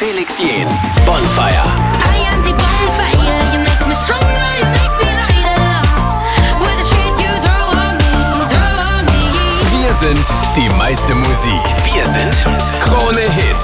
[0.00, 0.66] Felix Jaehn.
[1.04, 1.60] Bonfire.
[1.60, 3.52] I am the bonfire.
[3.52, 4.48] You make me stronger.
[4.60, 5.76] You make me lighter.
[6.62, 8.14] With the shit you throw on me,
[8.48, 9.24] throw on me.
[9.76, 10.26] Wir sind
[10.56, 11.64] die meiste Musik.
[11.84, 12.34] Wir sind
[12.80, 13.60] Kronehit.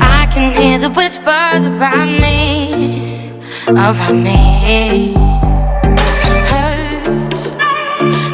[0.00, 3.30] I can hear the whispers around me,
[3.68, 5.12] around me.
[6.48, 7.42] Hurts.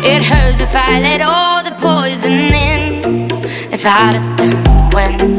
[0.04, 3.28] It hurts if I let all the poison in.
[3.72, 5.37] If I let them win.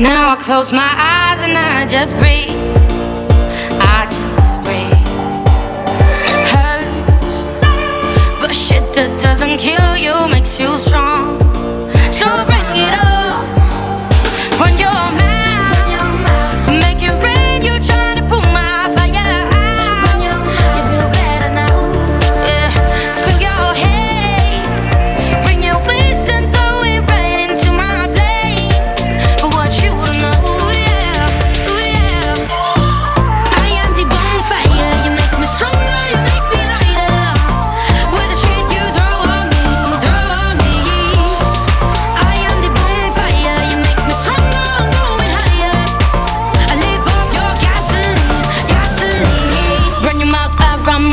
[0.00, 2.50] Now I close my eyes and I just breathe.
[3.80, 4.94] I just breathe.
[6.54, 7.42] Hurts,
[8.40, 11.07] but shit that doesn't kill you makes you strong.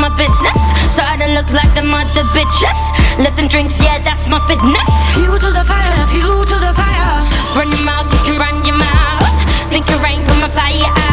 [0.08, 0.60] My business,
[0.94, 2.80] so I don't look like the mother bitches.
[3.18, 4.90] Let them drinks, yeah, that's my fitness.
[5.14, 7.26] Fuel to the fire, fuel to the fire.
[7.58, 9.70] Run your mouth, you can run your mouth.
[9.70, 11.05] Think your rain, put my fire out.